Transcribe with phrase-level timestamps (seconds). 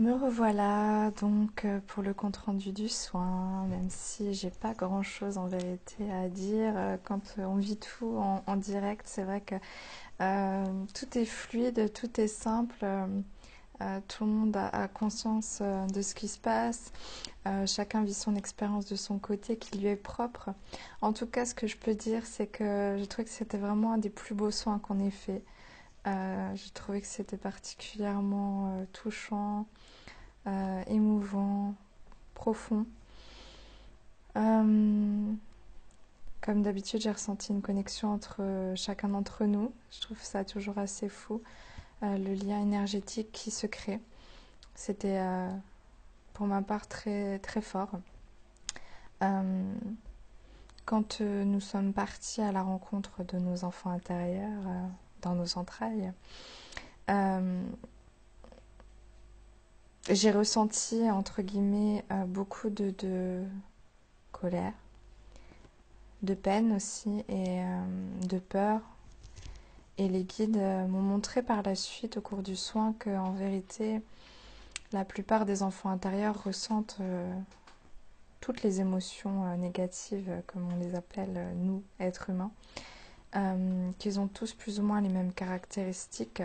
[0.00, 5.04] Me revoilà donc euh, pour le compte rendu du soin, même si j'ai pas grand
[5.04, 6.72] chose en vérité à dire.
[6.76, 9.54] Euh, quand on vit tout en, direct, c'est vrai que
[10.20, 12.84] euh, tout est fluide, tout est simple.
[14.08, 16.92] tout le monde a, conscience de ce qui se passe.
[17.66, 20.50] chacun vit son expérience de son côté qui lui est propre.
[21.02, 23.92] En tout cas, ce que je peux dire, c'est que j'ai trouvé que c'était vraiment
[23.92, 25.42] un des plus beaux soins qu'on ait fait.
[26.06, 29.66] J'ai trouvé que c'était particulièrement touchant.
[30.46, 31.74] Euh, émouvant,
[32.34, 32.86] profond.
[34.36, 35.32] Euh,
[36.42, 39.72] comme d'habitude, j'ai ressenti une connexion entre euh, chacun d'entre nous.
[39.90, 41.42] Je trouve ça toujours assez fou,
[42.02, 44.00] le lien énergétique qui se crée.
[44.74, 45.18] C'était
[46.34, 47.92] pour ma part très, très fort.
[50.84, 54.66] quand nous sommes partis à la rencontre de nos enfants intérieurs
[55.24, 56.12] dans nos entrailles,
[60.10, 63.42] j'ai ressenti, entre guillemets, euh, beaucoup de,
[64.32, 64.74] colère,
[66.22, 67.84] de peine aussi et euh,
[68.26, 68.80] de peur.
[69.96, 74.02] Et les guides euh, m'ont montré par la suite, au cours du soin, qu'en vérité,
[74.92, 77.00] la plupart des enfants intérieurs ressentent
[78.40, 82.52] toutes les émotions négatives, comme on les appelle, nous, êtres humains,
[83.98, 86.42] qu'ils ont tous plus ou moins les mêmes caractéristiques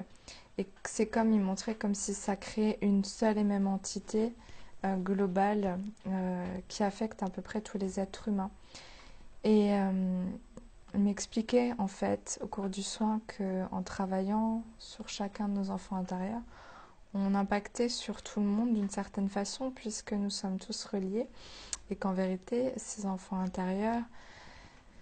[0.59, 4.33] et c'est comme il montrait comme si ça créait une seule et même entité
[4.83, 8.51] euh, globale euh, qui affecte à peu près tous les êtres humains.
[9.45, 10.25] Et euh,
[10.93, 15.95] il m'expliquait en fait au cours du soin qu'en travaillant sur chacun de nos enfants
[15.95, 16.41] intérieurs,
[17.13, 21.27] on impactait sur tout le monde d'une certaine façon puisque nous sommes tous reliés
[21.89, 24.03] et qu'en vérité ces enfants intérieurs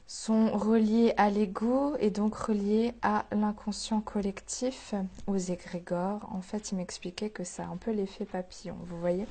[0.08, 4.96] sont reliés à l'ego et donc reliés à l'inconscient collectif,
[5.28, 6.28] aux égrégores.
[6.32, 9.28] En fait, il m'expliquait que c'est un peu l'effet papillon, vous voyez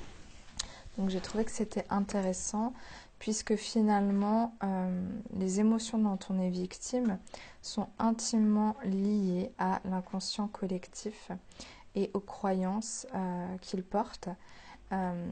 [0.99, 2.75] Donc j'ai trouvé que c'était intéressant
[3.19, 7.19] puisque finalement euh, les émotions dont on est victime
[7.63, 11.31] sont intimement liées à l'inconscient collectif
[11.95, 14.29] et aux croyances euh, qu'il porte
[14.93, 15.27] euh,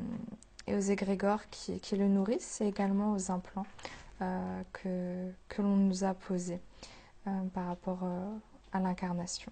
[0.66, 3.66] et aux égrégores qui le nourrissent et également aux implants.
[4.22, 6.60] Euh, que, que l'on nous a posé
[7.26, 8.30] euh, par rapport euh,
[8.72, 9.50] à l'incarnation.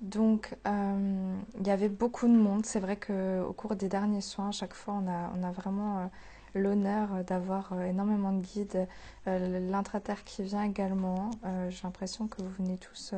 [0.00, 2.64] Donc, il y avait beaucoup de monde.
[2.64, 6.10] C'est vrai qu'au cours des derniers soins, à chaque fois, on a, on a vraiment
[6.54, 8.86] l'honneur d'avoir énormément de guides.
[9.24, 11.30] L'intraterre qui vient également.
[11.70, 13.14] J'ai l'impression que vous venez tous.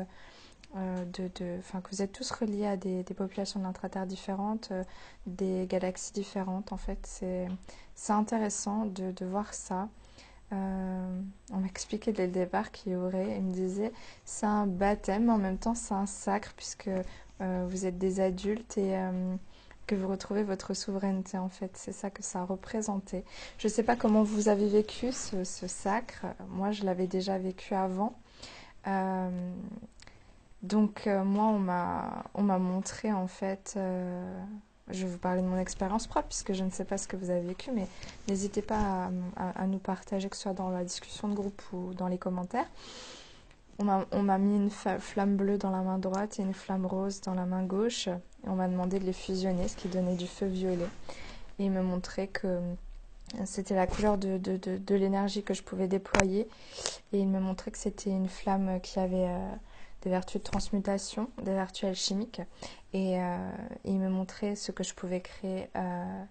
[0.77, 4.73] de, de, que vous êtes tous reliés à des, des populations de l'intraterre différentes,
[5.27, 6.73] des galaxies différentes.
[6.73, 9.89] En fait, c'est intéressant de, de, voir ça.
[10.53, 11.21] Euh,
[11.53, 13.93] on m'expliquait dès le départ qu'il y aurait, il me disait,
[14.25, 16.89] c'est un baptême, en même temps c'est un sacre, puisque
[17.41, 19.35] euh, vous êtes des adultes et euh,
[19.87, 21.71] que vous retrouvez votre souveraineté en fait.
[21.77, 23.25] C'est ça que ça représentait.
[23.59, 26.27] Je ne sais pas comment vous avez vécu ce, ce sacre.
[26.49, 28.19] Moi, je l'avais déjà vécu avant.
[30.63, 31.47] donc moi,
[32.35, 33.79] on m'a montré en fait
[34.91, 37.17] je vais vous parler de mon expérience propre puisque je ne sais pas ce que
[37.17, 37.87] vous avez vécu, mais
[38.29, 42.09] n'hésitez pas à, nous partager, que ce soit dans la discussion de groupe ou dans
[42.09, 42.69] les commentaires.
[43.81, 47.35] On m'a mis une flamme bleue dans la main droite et une flamme rose dans
[47.35, 48.09] la main gauche.
[48.45, 50.89] On m'a demandé de les fusionner, ce qui donnait du feu violet.
[51.61, 52.59] Et il me montrait que
[53.45, 56.49] c'était la couleur de, l'énergie que je pouvais déployer.
[57.13, 59.29] Et il me montrait que c'était une flamme qui avait...
[59.29, 59.55] Euh,
[60.03, 62.43] des vertus de transmutation, des vertus alchimiques.
[62.93, 63.51] Et euh,
[63.85, 66.25] il me montrait ce que je pouvais créer euh,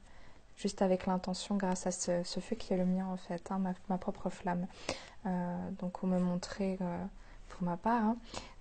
[0.56, 3.98] juste avec l'intention grâce à ce, feu qui est le mien en fait, hein, ma,
[3.98, 4.68] propre flamme.
[5.26, 6.78] Euh, donc on me montrait
[7.50, 8.16] pour ma part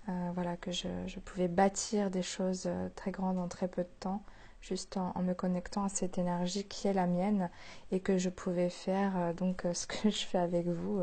[0.07, 4.21] hein, voilà, que je, pouvais bâtir des choses très grandes en très peu de temps
[4.59, 7.49] juste en, me connectant à cette énergie qui est la mienne
[7.91, 11.01] et que je pouvais faire donc ce que je fais avec vous,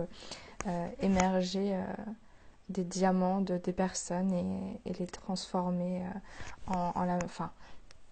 [1.00, 1.76] émerger
[2.68, 4.32] des diamants de des personnes
[4.84, 7.50] et, les transformer euh, en, la, enfin,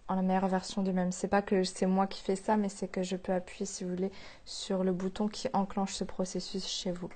[0.08, 1.12] en la meilleure version d'eux-mêmes.
[1.12, 3.84] C'est pas que c'est moi qui fais ça, mais c'est que je peux appuyer, si
[3.84, 4.12] vous voulez,
[4.44, 7.08] sur le bouton qui enclenche ce processus chez vous.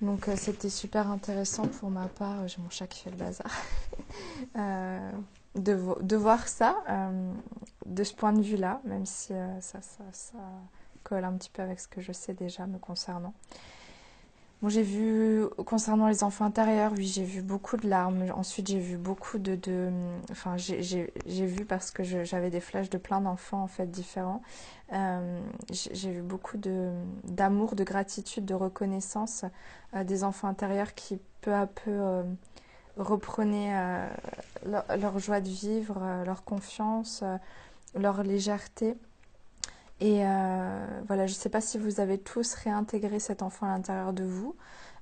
[0.00, 3.50] Donc euh, c'était super intéressant pour ma part, j'ai mon chat qui fait le bazar,
[4.56, 5.10] euh,
[5.54, 6.82] de, de, voir ça
[7.86, 10.38] de ce point de vue-là, même si ça, ça, ça
[11.04, 13.34] colle un petit peu avec ce que je sais déjà me concernant
[14.68, 18.24] j'ai vu, concernant les enfants intérieurs, oui, j'ai vu beaucoup de larmes.
[18.34, 19.90] Ensuite, j'ai vu beaucoup de.
[20.30, 24.42] enfin, j'ai vu parce que j'avais des flashs de plein d'enfants, en fait, différents.
[24.92, 25.40] Euh,
[25.70, 29.44] j'ai vu beaucoup d'amour, de, gratitude, de reconnaissance
[29.94, 32.22] euh, des enfants intérieurs qui, peu à peu, euh,
[32.96, 34.08] reprenaient
[34.64, 37.24] leur, joie de vivre, leur confiance
[37.94, 38.96] leur légèreté.
[40.00, 40.22] Et
[41.06, 44.24] voilà, je ne sais pas si vous avez tous réintégré cet enfant à l'intérieur de
[44.24, 44.54] vous,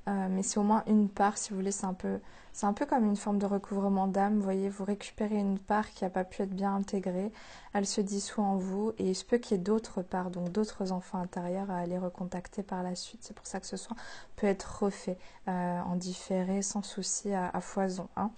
[0.06, 2.18] mais c'est au moins une part, si vous voulez, c'est un peu
[2.52, 4.36] c'est un peu comme une forme de recouvrement d'âme.
[4.36, 7.32] Vous voyez, vous récupérez une part qui n'a pas pu être bien intégrée.
[7.72, 10.52] Elle se dissout en vous et il se peut qu'il y ait d'autres parts, donc
[10.52, 13.20] d'autres enfants intérieurs à aller recontacter par la suite.
[13.22, 13.96] C'est pour ça que ce soin
[14.36, 15.16] peut être refait
[15.48, 18.08] euh, en différé sans souci à, foison.
[18.16, 18.30] Hein.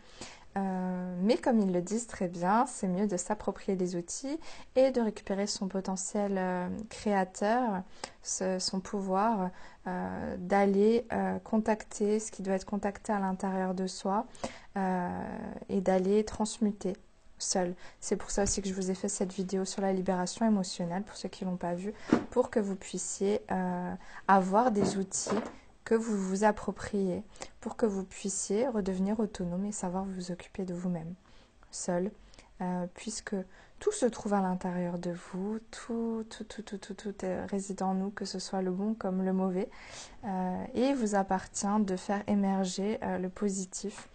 [0.57, 4.39] Euh, mais comme ils le disent très bien, c'est mieux de s'approprier les outils
[4.77, 7.83] et de récupérer son potentiel euh, créateur,
[8.23, 9.51] son pouvoir,
[9.87, 11.07] euh, d'aller
[11.43, 14.27] contacter ce qui doit être contacté à l'intérieur de soi
[15.69, 16.95] et d'aller transmuter
[17.39, 17.75] seul.
[18.01, 21.03] C'est pour ça aussi que je vous ai fait cette vidéo sur la libération émotionnelle,
[21.03, 21.93] pour ceux qui ne l'ont pas vue,
[22.31, 23.43] pour que vous puissiez
[24.27, 25.37] avoir des outils
[25.85, 27.23] que vous vous appropriez
[27.61, 31.15] pour que vous puissiez redevenir autonome et savoir vous occuper de vous-même,
[31.71, 32.11] seul,
[32.63, 33.37] euh, puisque
[33.81, 37.15] tout se trouve à l'intérieur de vous, tout, tout, tout, tout, tout, tout
[37.51, 39.69] réside en nous, que ce soit le bon comme le mauvais,
[40.25, 44.09] euh, et il vous appartient de faire émerger euh, le positif,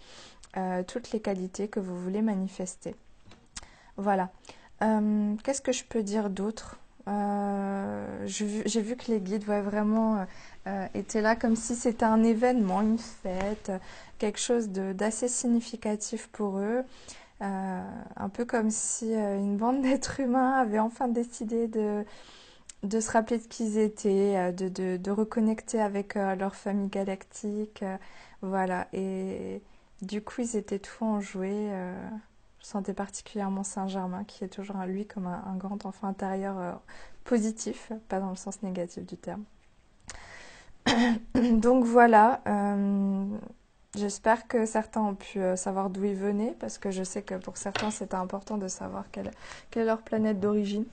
[0.88, 2.96] toutes les qualités que vous voulez manifester.
[3.98, 4.32] Voilà.
[4.80, 6.80] Qu'est-ce que je peux dire d'autre?
[8.26, 10.26] J'ai vu que les guides voient vraiment
[10.68, 13.72] euh, étaient là comme si c'était un événement, une fête,
[14.20, 16.84] quelque chose d'assez significatif pour eux.
[17.42, 17.82] Euh,
[18.18, 22.04] un peu comme si euh, une bande d'êtres humains avait enfin décidé de,
[22.84, 27.84] se rappeler de qui ils étaient, de, de, de reconnecter avec leur famille galactique.
[28.42, 28.88] voilà.
[28.94, 29.62] Et
[30.02, 31.70] du coup, ils étaient tout enjoués.
[32.60, 36.82] Je sentais particulièrement Saint-Germain, qui est toujours lui comme un grand enfant intérieur
[37.24, 39.44] positif, pas dans le sens négatif du terme.
[41.34, 43.26] Donc voilà, euh,
[43.96, 47.36] j'espère que certains ont pu euh, savoir d'où ils venaient, parce que je sais que
[47.36, 49.32] pour certains c'était important de savoir quelle,
[49.76, 50.86] est leur planète d'origine.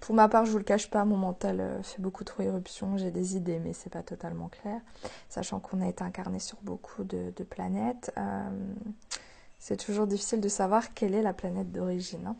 [0.00, 2.96] Pour ma part, je vous le cache pas, mon mental euh, fait beaucoup trop éruption.
[2.96, 4.80] J'ai des idées, mais c'est pas totalement clair.
[5.28, 8.12] Sachant qu'on a été incarné sur beaucoup de, planètes,
[9.60, 12.26] c'est toujours difficile de savoir quelle est la planète d'origine.
[12.26, 12.36] Hein.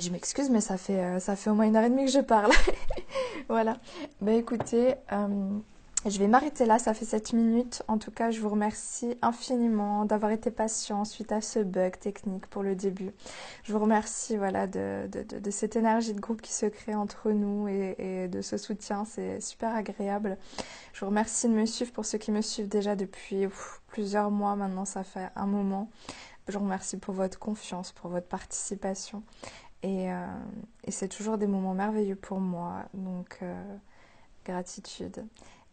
[0.00, 2.20] Je m'excuse, mais ça fait, euh, ça au moins une heure et demie que je
[2.20, 2.52] parle.
[3.48, 3.76] voilà.
[4.22, 5.58] Ben écoutez, euh,
[6.06, 7.82] je vais m'arrêter là, ça fait 7 minutes.
[7.88, 12.46] En tout cas, je vous remercie infiniment d'avoir été patient suite à ce bug technique
[12.46, 13.10] pour le début.
[13.64, 15.08] Je vous remercie voilà, de,
[15.50, 19.04] cette énergie de groupe qui se crée entre nous et, de ce soutien.
[19.04, 20.38] C'est super agréable.
[20.92, 23.48] Je vous remercie de me suivre pour ceux qui me suivent déjà depuis
[23.88, 24.54] plusieurs mois.
[24.54, 25.90] Maintenant, ça fait un moment.
[26.46, 29.24] Je vous remercie pour votre confiance, pour votre participation.
[29.84, 30.26] Euh,
[30.84, 32.84] et, c'est toujours des moments merveilleux pour moi.
[32.94, 33.76] Donc, euh,
[34.44, 35.24] gratitude.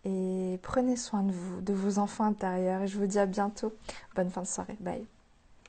[0.06, 2.84] Et prenez soin de vous, de vos enfants intérieurs.
[2.84, 3.74] Et je vous dis à bientôt.
[4.16, 4.78] Bonne fin de soirée.
[4.80, 5.06] Bye.